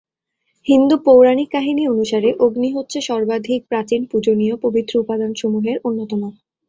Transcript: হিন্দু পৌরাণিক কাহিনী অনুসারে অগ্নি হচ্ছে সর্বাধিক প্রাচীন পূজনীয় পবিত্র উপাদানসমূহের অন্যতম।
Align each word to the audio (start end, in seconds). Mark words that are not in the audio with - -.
হিন্দু 0.67 0.95
পৌরাণিক 1.05 1.49
কাহিনী 1.51 1.83
অনুসারে 1.87 2.29
অগ্নি 2.39 2.69
হচ্ছে 2.73 2.97
সর্বাধিক 3.09 3.59
প্রাচীন 3.69 4.01
পূজনীয় 4.11 4.55
পবিত্র 4.63 4.93
উপাদানসমূহের 4.99 5.77
অন্যতম। 5.83 6.21